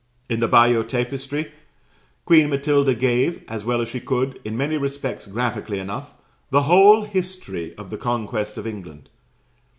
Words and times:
In 0.29 0.39
the 0.39 0.47
Bayeux 0.47 0.81
tapestry, 0.81 1.51
Queen 2.25 2.49
Matilda 2.49 2.95
gave, 2.95 3.43
as 3.47 3.63
well 3.63 3.81
as 3.81 3.87
she 3.87 3.99
could, 3.99 4.41
in 4.43 4.57
many 4.57 4.75
respects 4.75 5.27
graphically 5.27 5.77
enough, 5.77 6.15
the 6.49 6.63
whole 6.63 7.03
history 7.03 7.75
of 7.75 7.91
the 7.91 7.97
conquest 7.99 8.57
of 8.57 8.65
England. 8.65 9.09